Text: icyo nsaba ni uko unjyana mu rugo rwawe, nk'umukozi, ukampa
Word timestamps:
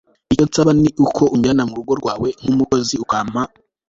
icyo 0.33 0.43
nsaba 0.47 0.71
ni 0.81 0.89
uko 1.05 1.23
unjyana 1.33 1.63
mu 1.69 1.73
rugo 1.79 1.93
rwawe, 1.99 2.29
nk'umukozi, 2.43 2.93
ukampa 3.03 3.41